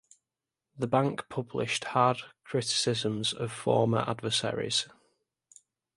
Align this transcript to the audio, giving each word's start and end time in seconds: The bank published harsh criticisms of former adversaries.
The 0.75 0.87
bank 0.87 1.29
published 1.29 1.83
harsh 1.83 2.23
criticisms 2.43 3.33
of 3.33 3.51
former 3.51 4.03
adversaries. 4.09 4.87